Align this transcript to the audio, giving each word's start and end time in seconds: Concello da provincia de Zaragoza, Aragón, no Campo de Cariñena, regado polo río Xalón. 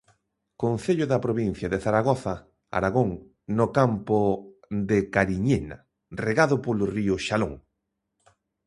Concello 0.61 1.05
da 1.11 1.23
provincia 1.25 1.67
de 1.73 1.77
Zaragoza, 1.85 2.33
Aragón, 2.77 3.09
no 3.57 3.67
Campo 3.77 4.19
de 4.89 4.97
Cariñena, 5.15 5.77
regado 6.25 6.55
polo 6.65 6.85
río 6.95 7.15
Xalón. 7.25 7.53